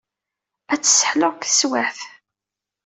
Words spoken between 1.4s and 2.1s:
teswiɛt.